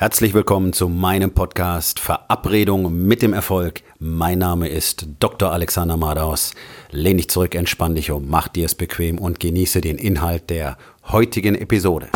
[0.00, 3.82] Herzlich willkommen zu meinem Podcast Verabredung mit dem Erfolg.
[3.98, 5.50] Mein Name ist Dr.
[5.50, 6.54] Alexander Madaus.
[6.92, 10.78] Lehn dich zurück, entspann dich um, mach dir es bequem und genieße den Inhalt der
[11.08, 12.10] heutigen Episode.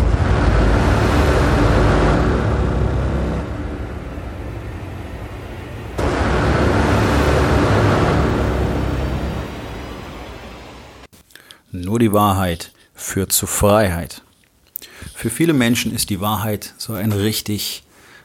[11.72, 14.22] Nur die Wahrheit führt zu Freiheit.
[15.22, 17.84] Für viele Menschen ist die Wahrheit so ein richtig,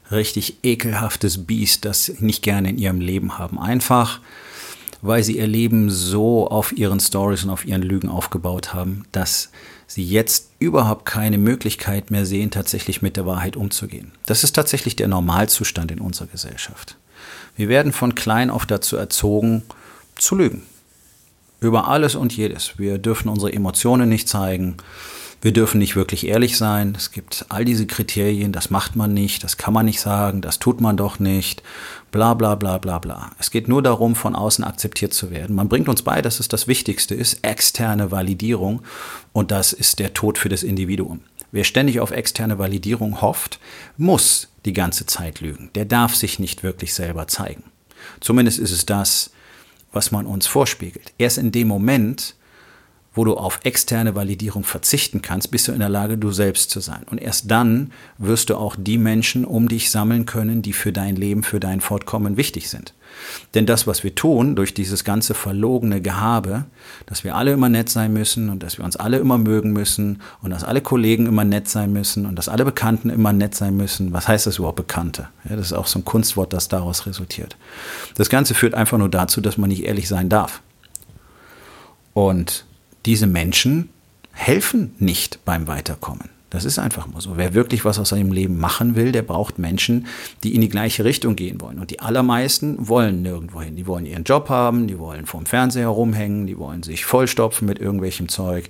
[0.09, 3.60] richtig ekelhaftes Biest, das sie nicht gerne in ihrem Leben haben.
[3.60, 4.19] Einfach,
[5.04, 9.52] weil sie ihr Leben so auf ihren Stories und auf ihren Lügen aufgebaut haben, dass
[9.86, 14.11] sie jetzt überhaupt keine Möglichkeit mehr sehen, tatsächlich mit der Wahrheit umzugehen.
[14.25, 16.97] Das ist tatsächlich der Normalzustand in unserer Gesellschaft.
[17.55, 19.61] Wir werden von klein auf dazu erzogen,
[20.16, 20.64] zu lügen.
[21.60, 22.79] Über alles und jedes.
[22.79, 24.77] Wir dürfen unsere Emotionen nicht zeigen.
[25.39, 26.96] Wir dürfen nicht wirklich ehrlich sein.
[26.97, 30.57] Es gibt all diese Kriterien, das macht man nicht, das kann man nicht sagen, das
[30.57, 31.61] tut man doch nicht,
[32.11, 33.31] bla bla bla bla bla.
[33.38, 35.55] Es geht nur darum, von außen akzeptiert zu werden.
[35.55, 38.81] Man bringt uns bei, dass es das Wichtigste ist, externe Validierung
[39.31, 41.21] und das ist der Tod für das Individuum.
[41.51, 43.59] Wer ständig auf externe Validierung hofft,
[43.95, 45.69] muss die ganze Zeit lügen.
[45.75, 47.63] Der darf sich nicht wirklich selber zeigen.
[48.19, 49.31] Zumindest ist es das,
[49.91, 51.13] was man uns vorspiegelt.
[51.17, 52.35] Erst in dem Moment,
[53.17, 56.79] wo du auf externe Validierung verzichten kannst, bist du in der Lage, du selbst zu
[56.79, 57.01] sein.
[57.09, 61.15] Und erst dann wirst du auch die Menschen um dich sammeln können, die für dein
[61.15, 62.93] Leben, für dein Fortkommen wichtig sind.
[63.55, 66.65] Denn das, was wir tun, durch dieses ganze verlogene Gehabe,
[67.07, 70.21] dass wir alle immer nett sein müssen und dass wir uns alle immer mögen müssen
[70.43, 73.75] und dass alle Kollegen immer nett sein müssen und dass alle Bekannten immer nett sein
[73.75, 74.13] müssen.
[74.13, 75.29] Was heißt das überhaupt Bekannte?
[75.49, 77.57] Ja, das ist auch so ein Kunstwort, das daraus resultiert.
[78.15, 80.61] Das Ganze führt einfach nur dazu, dass man nicht ehrlich sein darf.
[82.13, 82.65] Und
[83.08, 83.89] diese Menschen
[84.33, 86.30] helfen nicht beim Weiterkommen.
[86.50, 87.36] Das ist einfach mal so.
[87.36, 90.08] Wer wirklich was aus seinem Leben machen will, der braucht Menschen,
[90.44, 91.80] die in die gleiche Richtung gehen wollen.
[91.80, 93.75] Und die allermeisten wollen nirgendwo hin.
[93.75, 97.79] Die wollen ihren Job haben, die wollen vorm Fernseher rumhängen, die wollen sich vollstopfen mit
[97.79, 98.69] irgendwelchem Zeug,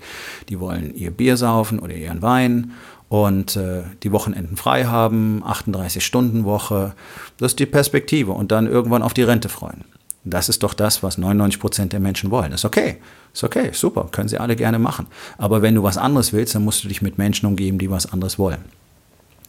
[0.50, 2.72] die wollen ihr Bier saufen oder ihren Wein
[3.10, 6.94] und äh, die Wochenenden frei haben, 38-Stunden-Woche.
[7.38, 9.84] Das ist die Perspektive und dann irgendwann auf die Rente freuen.
[10.30, 12.52] Das ist doch das, was 99 Prozent der Menschen wollen.
[12.52, 12.98] Ist okay.
[13.34, 15.08] Ist okay, super, können sie alle gerne machen.
[15.38, 18.12] Aber wenn du was anderes willst, dann musst du dich mit Menschen umgeben, die was
[18.12, 18.66] anderes wollen.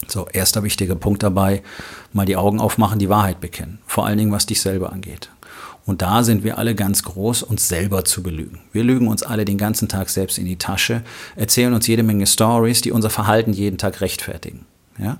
[0.07, 1.63] So, erster wichtiger Punkt dabei,
[2.13, 3.79] mal die Augen aufmachen, die Wahrheit bekennen.
[3.87, 5.31] Vor allen Dingen, was dich selber angeht.
[5.87, 8.61] Und da sind wir alle ganz groß, uns selber zu belügen.
[8.73, 11.03] Wir lügen uns alle den ganzen Tag selbst in die Tasche,
[11.35, 14.67] erzählen uns jede Menge Stories, die unser Verhalten jeden Tag rechtfertigen.
[14.99, 15.17] Ja?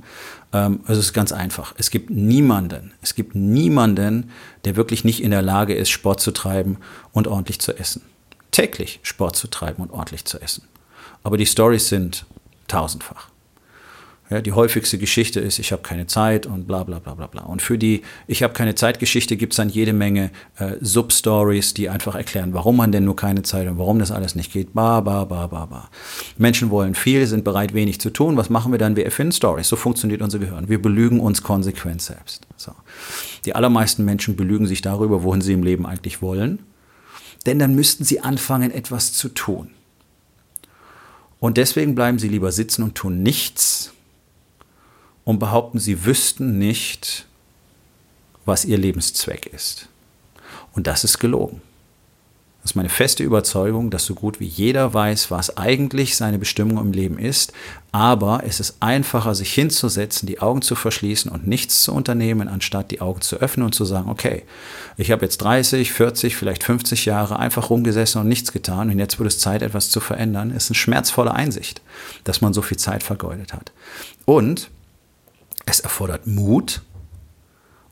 [0.51, 1.75] Also es ist ganz einfach.
[1.77, 4.31] Es gibt niemanden, es gibt niemanden,
[4.65, 6.79] der wirklich nicht in der Lage ist, Sport zu treiben
[7.13, 8.03] und ordentlich zu essen
[8.59, 10.67] täglich Sport zu treiben und ordentlich zu essen.
[11.23, 12.27] Aber die Stories sind
[12.67, 13.29] tausendfach.
[14.31, 17.43] Ja, die häufigste Geschichte ist, ich habe keine Zeit und bla bla bla bla bla.
[17.43, 21.89] Und für die Ich habe keine Zeit-Geschichte gibt es dann jede Menge äh, Substories, die
[21.89, 24.75] einfach erklären, warum man denn nur keine Zeit und warum das alles nicht geht.
[24.75, 25.91] Ba, ba, ba, ba, ba.
[26.37, 28.37] Menschen wollen viel, sind bereit, wenig zu tun.
[28.37, 28.97] Was machen wir dann?
[28.97, 29.69] Wir erfinden Stories.
[29.69, 30.69] So funktioniert unser Gehirn.
[30.69, 32.47] Wir belügen uns konsequent selbst.
[32.57, 32.73] So.
[33.47, 36.61] Die allermeisten Menschen belügen sich darüber, wohin sie im Leben eigentlich wollen
[37.47, 39.71] denn dann müssten sie anfangen, etwas zu tun.
[41.41, 43.93] Und deswegen bleiben sie lieber sitzen und tun nichts
[45.29, 47.27] und behaupten, sie wüssten nicht,
[48.47, 49.87] was ihr Lebenszweck ist.
[50.73, 51.61] Und das ist gelogen.
[52.63, 56.79] Das ist meine feste Überzeugung, dass so gut wie jeder weiß, was eigentlich seine Bestimmung
[56.79, 57.53] im Leben ist,
[57.93, 62.91] aber es ist einfacher, sich hinzusetzen, die Augen zu verschließen und nichts zu unternehmen, anstatt
[62.91, 64.45] die Augen zu öffnen und zu sagen, okay,
[64.97, 69.19] ich habe jetzt 30, 40, vielleicht 50 Jahre einfach rumgesessen und nichts getan und jetzt
[69.19, 71.83] wird es Zeit, etwas zu verändern, ist eine schmerzvolle Einsicht,
[72.25, 73.73] dass man so viel Zeit vergeudet hat.
[74.25, 74.71] Und
[75.69, 76.83] es erfordert Mut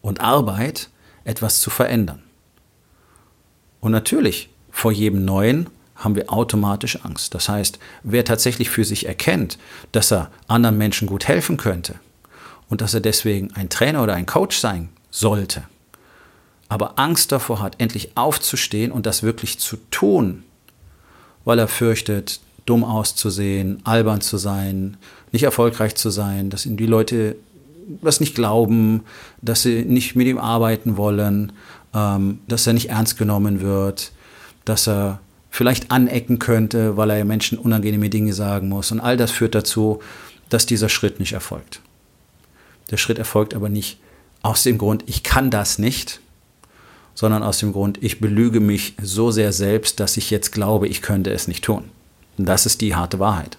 [0.00, 0.88] und Arbeit,
[1.24, 2.22] etwas zu verändern.
[3.80, 7.34] Und natürlich vor jedem Neuen haben wir automatisch Angst.
[7.34, 9.58] Das heißt, wer tatsächlich für sich erkennt,
[9.92, 11.94] dass er anderen Menschen gut helfen könnte
[12.68, 15.64] und dass er deswegen ein Trainer oder ein Coach sein sollte,
[16.68, 20.44] aber Angst davor hat, endlich aufzustehen und das wirklich zu tun,
[21.44, 24.96] weil er fürchtet, dumm auszusehen, albern zu sein,
[25.32, 27.36] nicht erfolgreich zu sein, dass ihm die Leute
[28.00, 29.02] was nicht glauben,
[29.42, 31.52] dass sie nicht mit ihm arbeiten wollen,
[31.94, 34.12] ähm, dass er nicht ernst genommen wird,
[34.64, 38.92] dass er vielleicht anecken könnte, weil er Menschen unangenehme Dinge sagen muss.
[38.92, 40.00] Und all das führt dazu,
[40.48, 41.80] dass dieser Schritt nicht erfolgt.
[42.90, 43.98] Der Schritt erfolgt aber nicht
[44.42, 46.20] aus dem Grund, ich kann das nicht,
[47.14, 51.02] sondern aus dem Grund, ich belüge mich so sehr selbst, dass ich jetzt glaube, ich
[51.02, 51.84] könnte es nicht tun.
[52.36, 53.56] Und das ist die harte Wahrheit.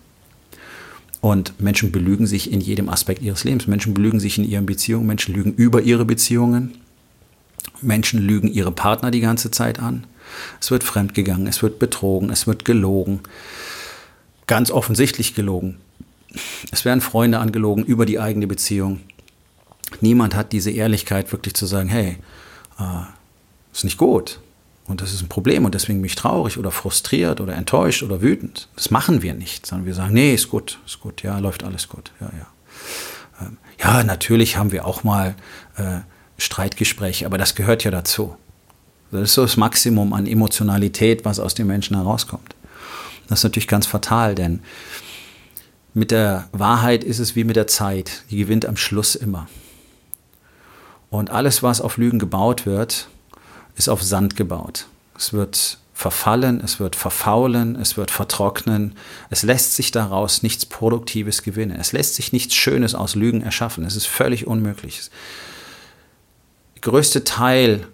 [1.22, 3.68] Und Menschen belügen sich in jedem Aspekt ihres Lebens.
[3.68, 6.76] Menschen belügen sich in ihren Beziehungen, Menschen lügen über ihre Beziehungen.
[7.82, 10.06] Menschen lügen ihre Partner die ganze Zeit an.
[10.62, 13.22] Es wird fremdgegangen, es wird betrogen, es wird gelogen.
[14.46, 15.78] Ganz offensichtlich gelogen.
[16.72, 19.02] Es werden Freunde angelogen über die eigene Beziehung.
[20.02, 22.18] Niemand hat diese Ehrlichkeit, wirklich zu sagen, hey,
[22.80, 23.04] äh,
[23.74, 24.40] ist nicht gut.
[24.88, 28.22] Und das ist ein Problem und deswegen bin ich traurig oder frustriert oder enttäuscht oder
[28.22, 28.70] wütend.
[28.76, 31.90] Das machen wir nicht, sondern wir sagen, nee, ist gut, ist gut, ja, läuft alles
[31.90, 33.46] gut, ja, ja.
[33.46, 35.36] Ähm, ja, natürlich haben wir auch mal
[35.76, 36.00] äh,
[36.38, 38.38] Streitgespräche, aber das gehört ja dazu.
[39.12, 42.56] Das ist so das Maximum an Emotionalität, was aus den Menschen herauskommt.
[43.28, 44.62] Das ist natürlich ganz fatal, denn
[45.94, 48.24] mit der Wahrheit ist es wie mit der Zeit.
[48.30, 49.48] Die gewinnt am Schluss immer.
[51.10, 53.10] Und alles, was auf Lügen gebaut wird,
[53.78, 54.88] ist auf Sand gebaut.
[55.18, 58.94] Es wird verfallen, es wird verfaulen, es wird vertrocknen.
[59.30, 61.78] Es lässt sich daraus nichts Produktives gewinnen.
[61.80, 63.86] Es lässt sich nichts Schönes aus Lügen erschaffen.
[63.86, 65.10] Es ist völlig unmöglich.
[66.76, 67.88] Der größte Teil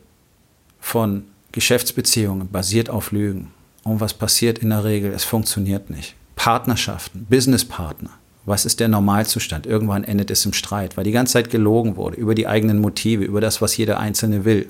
[0.81, 3.51] von Geschäftsbeziehungen basiert auf Lügen.
[3.83, 5.13] Und was passiert in der Regel?
[5.13, 6.15] Es funktioniert nicht.
[6.35, 8.09] Partnerschaften, Businesspartner.
[8.45, 9.65] Was ist der Normalzustand?
[9.65, 13.23] Irgendwann endet es im Streit, weil die ganze Zeit gelogen wurde über die eigenen Motive,
[13.23, 14.67] über das, was jeder Einzelne will,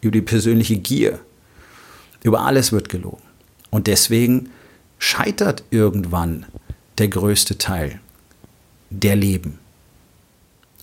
[0.00, 1.18] über die persönliche Gier.
[2.22, 3.22] Über alles wird gelogen.
[3.70, 4.50] Und deswegen
[4.98, 6.46] scheitert irgendwann
[6.98, 8.00] der größte Teil
[8.90, 9.58] der Leben.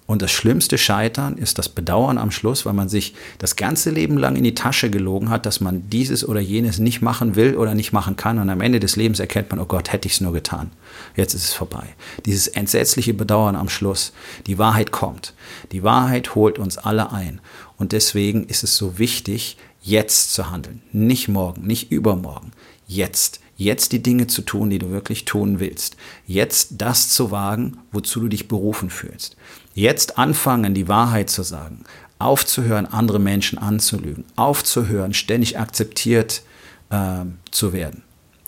[0.07, 4.19] Und das schlimmste Scheitern ist das Bedauern am Schluss, weil man sich das ganze Leben
[4.19, 7.73] lang in die Tasche gelogen hat, dass man dieses oder jenes nicht machen will oder
[7.73, 8.38] nicht machen kann.
[8.38, 10.71] Und am Ende des Lebens erkennt man, oh Gott, hätte ich es nur getan.
[11.15, 11.95] Jetzt ist es vorbei.
[12.27, 14.13] Dieses entsetzliche Bedauern am Schluss.
[14.45, 15.33] Die Wahrheit kommt.
[15.71, 17.41] Die Wahrheit holt uns alle ein.
[17.77, 20.81] Und deswegen ist es so wichtig, jetzt zu handeln.
[20.92, 22.51] Nicht morgen, nicht übermorgen.
[22.88, 23.42] Jetzt.
[23.57, 25.95] Jetzt die Dinge zu tun, die du wirklich tun willst.
[26.27, 29.38] Jetzt das zu wagen, wozu du dich berufen fühlst.
[29.74, 31.86] Jetzt anfangen, die Wahrheit zu sagen,
[32.19, 36.42] aufzuhören, andere Menschen anzulügen, aufzuhören, ständig akzeptiert
[36.89, 38.04] äh, zu werden.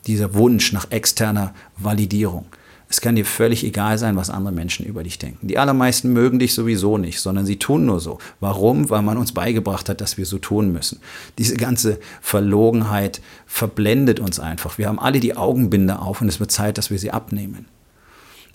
[0.07, 2.45] Dieser Wunsch nach externer Validierung.
[2.89, 5.47] Es kann dir völlig egal sein, was andere Menschen über dich denken.
[5.47, 8.17] Die allermeisten mögen dich sowieso nicht, sondern sie tun nur so.
[8.39, 8.89] Warum?
[8.89, 11.01] Weil man uns beigebracht hat, dass wir so tun müssen.
[11.37, 14.77] Diese ganze Verlogenheit verblendet uns einfach.
[14.77, 17.65] Wir haben alle die Augenbinde auf und es wird Zeit, dass wir sie abnehmen.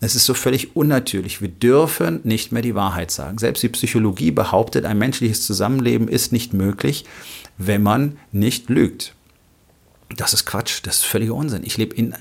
[0.00, 1.40] Es ist so völlig unnatürlich.
[1.40, 3.38] Wir dürfen nicht mehr die Wahrheit sagen.
[3.38, 7.04] Selbst die Psychologie behauptet, ein menschliches Zusammenleben ist nicht möglich,
[7.56, 9.14] wenn man nicht lügt.
[10.16, 11.62] Das ist Quatsch, das ist völliger Unsinn.
[11.64, 12.14] Ich lebe in,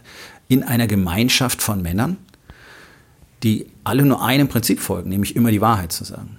[0.52, 2.18] in einer Gemeinschaft von Männern,
[3.42, 6.36] die alle nur einem Prinzip folgen, nämlich immer die Wahrheit zu sagen.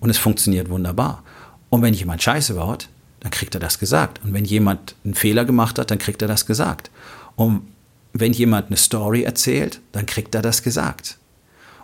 [0.00, 1.22] Und es funktioniert wunderbar.
[1.68, 2.88] Und wenn jemand Scheiße baut,
[3.20, 4.24] dann kriegt er das gesagt.
[4.24, 6.90] Und wenn jemand einen Fehler gemacht hat, dann kriegt er das gesagt.
[7.36, 7.68] Und
[8.14, 11.18] wenn jemand eine Story erzählt, dann kriegt er das gesagt.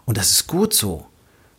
[0.06, 1.04] Und das ist gut so,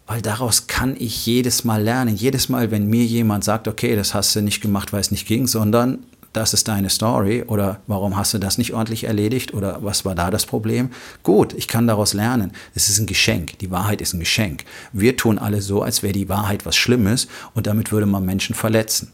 [0.07, 2.15] weil daraus kann ich jedes Mal lernen.
[2.15, 5.27] Jedes Mal, wenn mir jemand sagt, okay, das hast du nicht gemacht, weil es nicht
[5.27, 5.99] ging, sondern
[6.33, 10.15] das ist deine Story oder warum hast du das nicht ordentlich erledigt oder was war
[10.15, 10.89] da das Problem?
[11.23, 12.53] Gut, ich kann daraus lernen.
[12.73, 13.59] Es ist ein Geschenk.
[13.59, 14.63] Die Wahrheit ist ein Geschenk.
[14.93, 18.55] Wir tun alle so, als wäre die Wahrheit was Schlimmes und damit würde man Menschen
[18.55, 19.11] verletzen.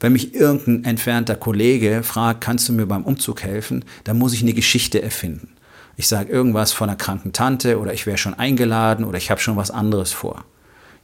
[0.00, 4.42] Wenn mich irgendein entfernter Kollege fragt, kannst du mir beim Umzug helfen, dann muss ich
[4.42, 5.52] eine Geschichte erfinden.
[5.96, 9.40] Ich sage irgendwas von einer kranken Tante oder ich wäre schon eingeladen oder ich habe
[9.40, 10.44] schon was anderes vor.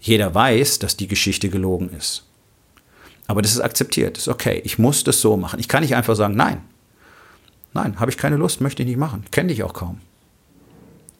[0.01, 2.28] Jeder weiß, dass die Geschichte gelogen ist.
[3.29, 4.61] Aber das ist akzeptiert, das ist okay.
[4.65, 5.61] Ich muss das so machen.
[5.61, 6.63] Ich kann nicht einfach sagen, nein.
[7.75, 9.25] Nein, habe ich keine Lust, möchte ich nicht machen.
[9.31, 10.01] Kenne dich auch kaum.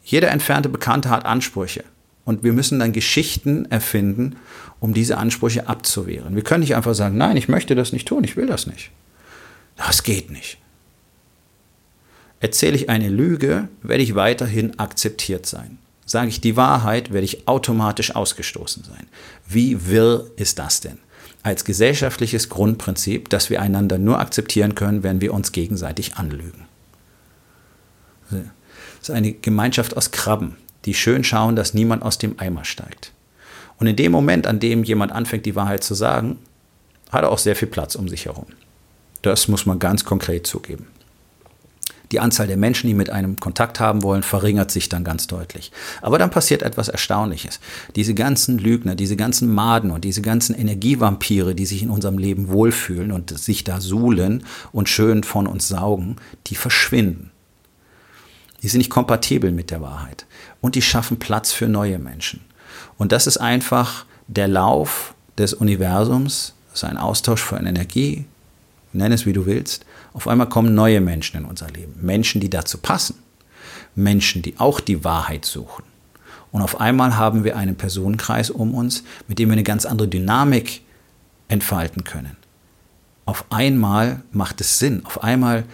[0.03, 1.83] Jeder entfernte Bekannte hat Ansprüche.
[2.25, 4.35] Und wir müssen dann Geschichten erfinden,
[4.79, 6.35] um diese Ansprüche abzuwehren.
[6.35, 8.91] Wir können nicht einfach sagen, nein, ich möchte das nicht tun, ich will das nicht.
[9.77, 10.57] Das geht nicht.
[12.39, 15.77] Erzähle ich eine Lüge, werde ich weiterhin akzeptiert sein.
[16.05, 19.07] Sage ich die Wahrheit, werde ich automatisch ausgestoßen sein.
[19.47, 20.97] Wie wirr ist das denn?
[21.41, 26.65] Als gesellschaftliches Grundprinzip, dass wir einander nur akzeptieren können, wenn wir uns gegenseitig anlügen.
[28.29, 33.13] Das ist eine Gemeinschaft aus Krabben, die schön schauen, dass niemand aus dem Eimer steigt.
[33.77, 36.37] Und in dem Moment, an dem jemand anfängt, die Wahrheit zu sagen,
[37.09, 38.45] hat er auch sehr viel Platz um sich herum.
[39.21, 40.87] Das muss man ganz konkret zugeben.
[42.11, 45.71] Die Anzahl der Menschen, die mit einem Kontakt haben wollen, verringert sich dann ganz deutlich.
[46.01, 47.59] Aber dann passiert etwas Erstaunliches.
[47.95, 52.49] Diese ganzen Lügner, diese ganzen Maden und diese ganzen Energievampire, die sich in unserem Leben
[52.49, 56.15] wohlfühlen und sich da suhlen und schön von uns saugen,
[56.47, 57.31] die verschwinden.
[58.63, 60.25] Die sind nicht kompatibel mit der Wahrheit.
[60.61, 62.41] Und die schaffen Platz für neue Menschen.
[62.97, 66.53] Und das ist einfach der Lauf des Universums.
[66.69, 68.25] Das ist ein Austausch von Energie.
[68.93, 69.85] Nenn es wie du willst.
[70.13, 71.95] Auf einmal kommen neue Menschen in unser Leben.
[72.01, 73.15] Menschen, die dazu passen.
[73.95, 75.83] Menschen, die auch die Wahrheit suchen.
[76.51, 80.07] Und auf einmal haben wir einen Personenkreis um uns, mit dem wir eine ganz andere
[80.07, 80.81] Dynamik
[81.47, 82.37] entfalten können.
[83.25, 85.65] Auf einmal macht es Sinn, auf einmal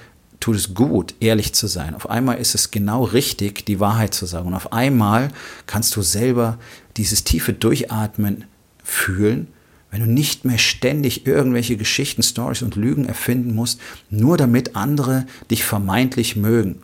[0.41, 1.95] tut es gut, ehrlich zu sein.
[1.95, 4.47] Auf einmal ist es genau richtig, die Wahrheit zu sagen.
[4.47, 5.29] Und auf einmal
[5.65, 6.59] kannst du selber
[6.97, 8.43] dieses tiefe Durchatmen
[8.83, 9.47] fühlen,
[9.91, 15.25] wenn du nicht mehr ständig irgendwelche Geschichten, Stories und Lügen erfinden musst, nur damit andere
[15.49, 16.81] dich vermeintlich mögen,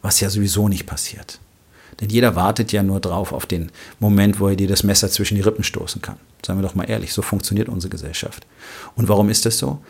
[0.00, 1.40] was ja sowieso nicht passiert.
[2.00, 5.34] Denn jeder wartet ja nur drauf auf den Moment, wo er dir das Messer zwischen
[5.34, 6.16] die Rippen stoßen kann.
[6.44, 8.46] Seien wir doch mal ehrlich, so funktioniert unsere Gesellschaft.
[8.96, 9.80] Und warum ist das so?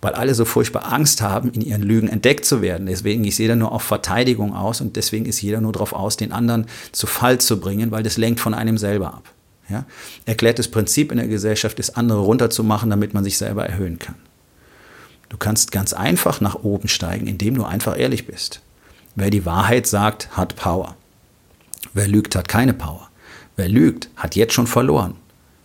[0.00, 2.86] Weil alle so furchtbar Angst haben, in ihren Lügen entdeckt zu werden.
[2.86, 6.30] Deswegen ist jeder nur auf Verteidigung aus und deswegen ist jeder nur darauf aus, den
[6.32, 9.34] anderen zu Fall zu bringen, weil das lenkt von einem selber ab.
[9.68, 9.84] Ja?
[10.24, 14.16] Erklärtes Prinzip in der Gesellschaft ist, andere runterzumachen, damit man sich selber erhöhen kann.
[15.28, 18.62] Du kannst ganz einfach nach oben steigen, indem du einfach ehrlich bist.
[19.14, 20.96] Wer die Wahrheit sagt, hat Power.
[21.92, 23.08] Wer lügt, hat keine Power.
[23.56, 25.16] Wer lügt, hat jetzt schon verloren.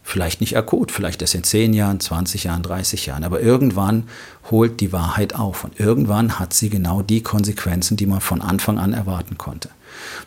[0.05, 4.09] Vielleicht nicht akut, vielleicht erst in 10 Jahren, 20 Jahren, 30 Jahren, aber irgendwann
[4.51, 8.77] holt die Wahrheit auf und irgendwann hat sie genau die Konsequenzen, die man von Anfang
[8.77, 9.69] an erwarten konnte.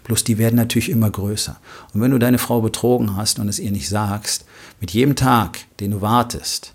[0.05, 1.61] Bloß die werden natürlich immer größer.
[1.93, 4.47] Und wenn du deine Frau betrogen hast und es ihr nicht sagst,
[4.81, 6.73] mit jedem Tag, den du wartest,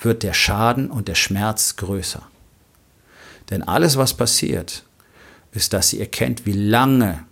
[0.00, 2.22] wird der Schaden und der Schmerz größer.
[3.50, 4.84] Denn alles, was passiert,
[5.52, 7.24] ist, dass sie erkennt, wie lange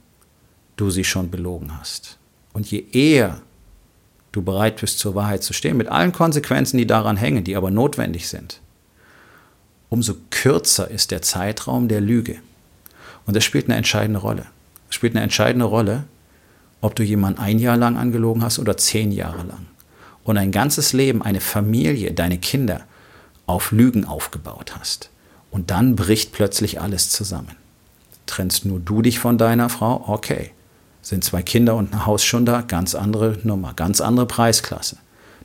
[0.77, 2.19] du sie schon belogen hast.
[2.53, 3.41] Und je eher
[4.35, 7.71] du bereit bist, zur Wahrheit zu stehen, mit allen Konsequenzen, die daran hängen, die aber
[7.71, 8.61] notwendig sind,
[9.91, 12.37] umso kürzer ist der Zeitraum der Lüge.
[13.27, 14.47] Und das spielt eine entscheidende Rolle.
[14.89, 16.05] Es spielt eine entscheidende Rolle,
[16.81, 19.67] ob du jemanden ein Jahr lang angelogen hast oder zehn Jahre lang.
[20.25, 22.83] Und ein ganzes Leben, eine Familie, deine Kinder
[23.47, 25.11] auf Lügen aufgebaut hast.
[25.51, 27.57] Und dann bricht plötzlich alles zusammen.
[28.27, 30.05] Trennst nur du dich von deiner Frau?
[30.09, 30.51] Okay
[31.05, 34.97] sind zwei Kinder und ein Haus schon da, ganz andere Nummer, ganz andere Preisklasse.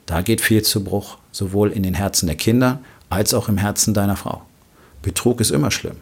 [0.06, 3.94] Da geht viel zu Bruch, sowohl in den Herzen der Kinder als auch im Herzen
[3.94, 4.42] deiner Frau.
[5.02, 5.98] Betrug ist immer schlimm.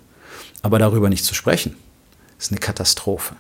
[0.62, 1.76] Aber darüber nicht zu sprechen,
[2.40, 3.36] ist eine Katastrophe.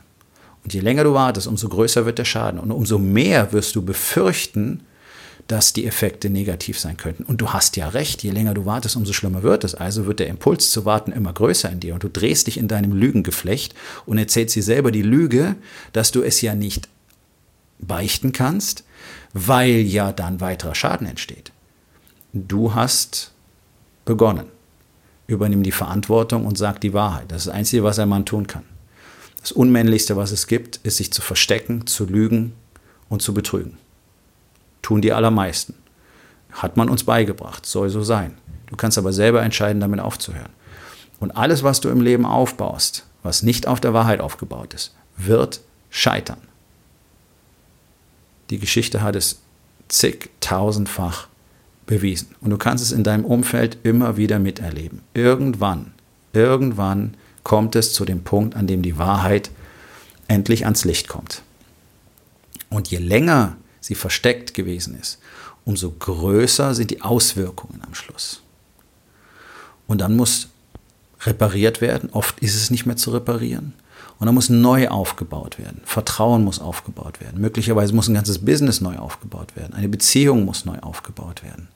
[0.64, 2.60] Und je länger du wartest, umso größer wird der Schaden.
[2.60, 4.82] Und umso mehr wirst du befürchten,
[5.48, 7.24] dass die Effekte negativ sein könnten.
[7.24, 9.76] Und du hast ja recht, je länger du wartest, umso schlimmer wird es.
[9.76, 12.68] Also wird der Impuls zu warten immer größer in dir und du drehst dich in
[12.68, 13.74] deinem Lügengeflecht
[14.06, 15.56] und erzählst dir selber die Lüge,
[15.94, 16.90] dass du es ja nicht
[17.80, 18.84] beichten kannst,
[19.34, 21.52] weil ja dann weiterer Schaden entsteht.
[22.34, 23.32] Du hast
[24.04, 24.48] begonnen.
[25.28, 27.32] Übernimm die Verantwortung und sag die Wahrheit.
[27.32, 28.64] Das ist das Einzige, was ein Mann tun kann.
[29.42, 32.54] Das Unmännlichste, was es gibt, ist sich zu verstecken, zu lügen
[33.10, 33.78] und zu betrügen
[34.82, 35.76] tun die allermeisten.
[36.52, 38.38] Hat man uns beigebracht, soll so sein.
[38.68, 40.52] Du kannst aber selber entscheiden, damit aufzuhören.
[41.20, 45.62] Und alles, was du im Leben aufbaust, was nicht auf der Wahrheit aufgebaut ist, wird
[45.90, 46.40] scheitern.
[48.50, 49.42] Die Geschichte hat es
[49.88, 51.28] zigtausendfach
[51.86, 52.36] bewiesen.
[52.42, 55.02] Und du kannst es in deinem Umfeld immer wieder miterleben.
[55.14, 55.94] Irgendwann,
[56.34, 59.50] irgendwann kommt es zu dem Punkt, an dem die Wahrheit
[60.28, 61.42] endlich ans Licht kommt.
[62.70, 63.56] Und je länger
[63.88, 65.20] sie versteckt gewesen ist,
[65.64, 68.42] umso größer sind die Auswirkungen am Schluss.
[69.88, 70.50] Und dann muss
[71.22, 72.10] repariert werden.
[72.12, 73.74] Oft ist es nicht mehr zu reparieren.
[74.20, 75.82] Und dann muss neu aufgebaut werden.
[75.86, 77.40] Vertrauen muss aufgebaut werden.
[77.40, 79.74] Möglicherweise muss ein ganzes Business neu aufgebaut werden.
[79.74, 81.70] Eine Beziehung muss neu aufgebaut werden.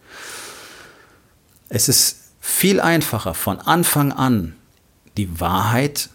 [1.69, 4.55] Es ist viel einfacher, von Anfang an
[5.15, 6.09] die Wahrheit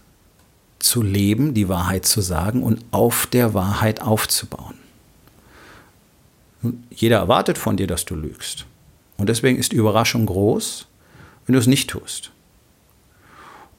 [0.79, 4.75] zu leben, die Wahrheit zu sagen und auf der Wahrheit aufzubauen.
[6.90, 8.66] Jeder erwartet von dir, dass du lügst.
[9.16, 10.87] Und deswegen ist die Überraschung groß,
[11.46, 12.30] wenn du es nicht tust.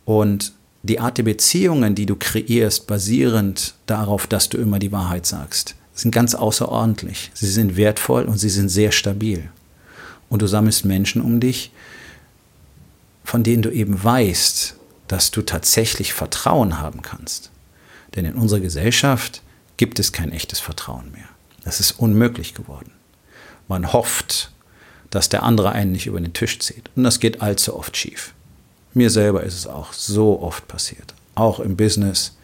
[0.06, 0.54] Und
[0.84, 5.76] die Art der Beziehungen, die du kreierst, basierend darauf, dass du immer die Wahrheit sagst,
[5.94, 7.32] sind ganz außerordentlich.
[7.34, 9.50] Sie sind wertvoll und sie sind sehr stabil.
[10.30, 11.72] Und du sammelst Menschen um dich,
[13.24, 14.76] von denen du eben weißt,
[15.08, 17.52] dass du tatsächlich Vertrauen haben kannst.
[18.16, 19.42] Denn in unserer Gesellschaft
[19.78, 21.28] gibt es kein echtes Vertrauen mehr.
[21.68, 22.92] Das ist unmöglich geworden.
[23.68, 24.54] Man hofft,
[25.10, 26.90] dass der andere einen nicht über den Tisch zieht.
[26.96, 28.34] Und das geht allzu oft schief.
[28.94, 31.14] Mir selber ist es auch so oft passiert.
[31.36, 32.38] Auch im Business.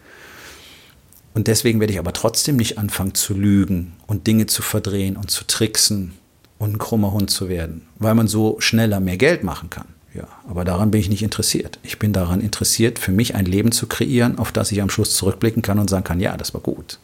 [1.34, 5.32] Und deswegen werde ich aber trotzdem nicht anfangen zu lügen und Dinge zu verdrehen und
[5.32, 6.15] zu tricksen
[6.58, 9.88] und ein krummer Hund zu werden, weil man so schneller mehr Geld machen kann.
[10.13, 11.80] Ja, aber daran bin ich nicht interessiert.
[11.82, 15.15] Ich bin daran interessiert, für mich ein Leben zu kreieren, auf das ich am Schluss
[15.15, 17.00] zurückblicken kann und sagen kann, ja, das war gut.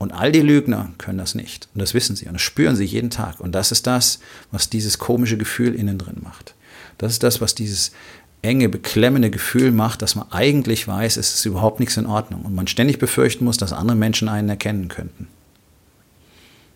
[0.00, 1.68] Und all die Lügner können das nicht.
[1.74, 3.38] Und das wissen sie und das spüren sie jeden Tag.
[3.38, 4.18] Und das ist das,
[4.50, 6.54] was dieses komische Gefühl innen drin macht.
[6.96, 7.92] Das ist das, was dieses
[8.40, 12.54] enge, beklemmende Gefühl macht, dass man eigentlich weiß, es ist überhaupt nichts in Ordnung und
[12.54, 15.28] man ständig befürchten muss, dass andere Menschen einen erkennen könnten.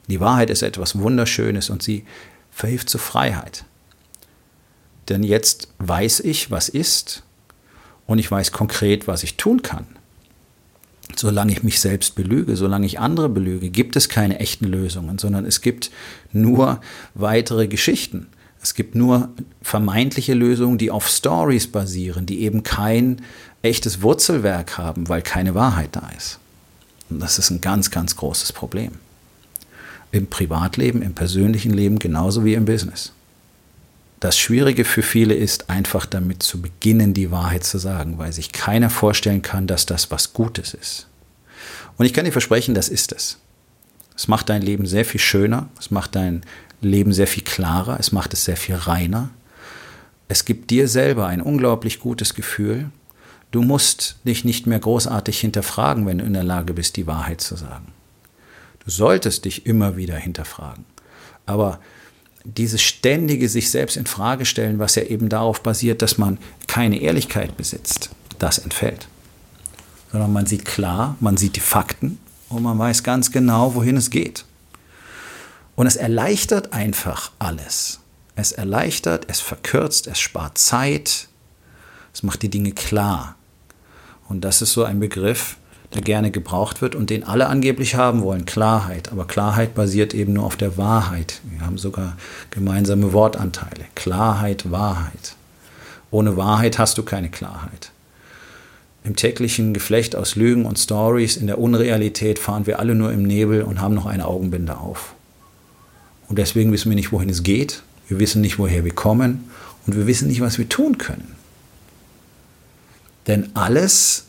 [0.08, 2.04] Die Wahrheit ist etwas Wunderschönes und sie
[2.50, 3.64] verhilft zur Freiheit.
[5.08, 7.22] Denn jetzt weiß ich, was ist
[8.06, 9.86] und ich weiß konkret, was ich tun kann.
[11.16, 15.44] Solange ich mich selbst belüge, solange ich andere belüge, gibt es keine echten Lösungen, sondern
[15.44, 15.90] es gibt
[16.32, 16.80] nur
[17.14, 18.26] weitere Geschichten.
[18.62, 19.28] Es gibt nur
[19.62, 23.20] vermeintliche Lösungen, die auf Stories basieren, die eben kein
[23.62, 26.38] echtes Wurzelwerk haben, weil keine Wahrheit da ist.
[27.10, 28.92] Und das ist ein ganz, ganz großes Problem.
[30.12, 33.12] Im Privatleben, im persönlichen Leben genauso wie im Business.
[34.24, 38.52] Das Schwierige für viele ist einfach damit zu beginnen, die Wahrheit zu sagen, weil sich
[38.52, 41.08] keiner vorstellen kann, dass das was Gutes ist.
[41.98, 43.38] Und ich kann dir versprechen, das ist es.
[44.16, 46.40] Es macht dein Leben sehr viel schöner, es macht dein
[46.80, 49.28] Leben sehr viel klarer, es macht es sehr viel reiner.
[50.26, 52.90] Es gibt dir selber ein unglaublich gutes Gefühl.
[53.50, 57.42] Du musst dich nicht mehr großartig hinterfragen, wenn du in der Lage bist, die Wahrheit
[57.42, 57.92] zu sagen.
[58.86, 60.86] Du solltest dich immer wieder hinterfragen.
[61.44, 61.78] Aber
[62.44, 67.00] dieses ständige sich selbst in Frage stellen, was ja eben darauf basiert, dass man keine
[67.00, 69.08] Ehrlichkeit besitzt, das entfällt.
[70.12, 72.18] Sondern man sieht klar, man sieht die Fakten
[72.50, 74.44] und man weiß ganz genau, wohin es geht.
[75.74, 78.00] Und es erleichtert einfach alles.
[78.36, 81.28] Es erleichtert, es verkürzt, es spart Zeit,
[82.12, 83.36] es macht die Dinge klar.
[84.28, 85.56] Und das ist so ein Begriff,
[86.00, 89.12] gerne gebraucht wird und den alle angeblich haben wollen, Klarheit.
[89.12, 91.40] Aber Klarheit basiert eben nur auf der Wahrheit.
[91.44, 92.16] Wir haben sogar
[92.50, 93.84] gemeinsame Wortanteile.
[93.94, 95.36] Klarheit, Wahrheit.
[96.10, 97.90] Ohne Wahrheit hast du keine Klarheit.
[99.04, 103.22] Im täglichen Geflecht aus Lügen und Stories, in der Unrealität fahren wir alle nur im
[103.22, 105.14] Nebel und haben noch eine Augenbinde auf.
[106.28, 107.82] Und deswegen wissen wir nicht, wohin es geht.
[108.08, 109.50] Wir wissen nicht, woher wir kommen.
[109.86, 111.34] Und wir wissen nicht, was wir tun können.
[113.26, 114.26] Denn alles,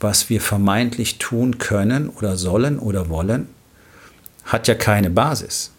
[0.00, 3.48] was wir vermeintlich tun können oder sollen oder wollen,
[4.44, 5.70] hat ja keine Basis,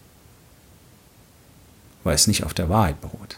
[2.04, 3.38] weil es nicht auf der Wahrheit beruht.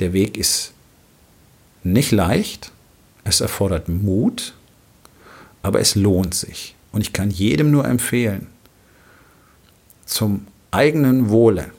[0.00, 0.72] Der Weg ist
[1.82, 2.72] nicht leicht,
[3.24, 4.54] es erfordert Mut,
[5.62, 6.74] aber es lohnt sich.
[6.92, 8.48] Und ich kann jedem nur empfehlen,
[10.06, 11.70] zum eigenen Wohle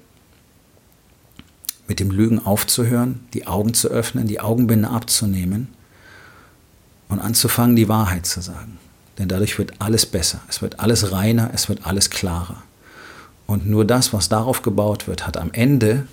[1.87, 5.67] mit dem Lügen aufzuhören, die Augen zu öffnen, die Augenbinde abzunehmen
[7.11, 8.79] und anzufangen, die Wahrheit zu sagen.
[9.17, 12.63] Denn dadurch wird alles besser, es wird alles reiner, es wird alles klarer.
[13.45, 16.07] Und nur das, was darauf gebaut wird, hat am Ende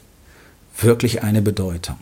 [0.78, 1.96] wirklich eine Bedeutung.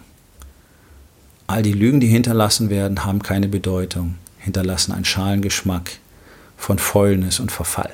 [1.46, 5.92] All die Lügen, die hinterlassen werden, haben keine Bedeutung, hinterlassen einen schalen Geschmack
[6.56, 7.92] von Fäulnis und Verfall.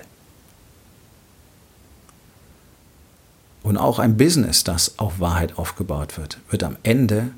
[3.64, 7.30] Und auch ein Business, das auf Wahrheit aufgebaut wird, wird am Ende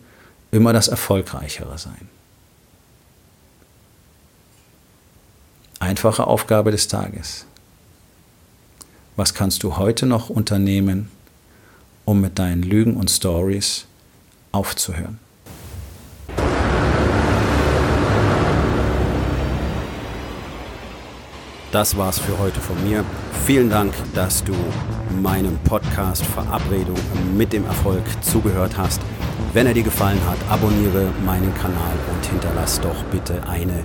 [0.53, 2.09] immer das Erfolgreichere sein.
[5.85, 7.44] Einfache Aufgabe des Tages.
[9.16, 11.11] Was kannst du heute noch unternehmen,
[12.07, 13.85] um mit deinen Lügen und Stories
[14.51, 15.18] aufzuhören?
[21.70, 23.05] Das war's für heute von mir.
[23.44, 24.55] Vielen Dank, dass du
[25.20, 26.97] meinem Podcast Verabredung
[27.37, 29.03] mit dem Erfolg zugehört hast.
[29.53, 33.85] Wenn er dir gefallen hat, abonniere meinen Kanal und hinterlass doch bitte eine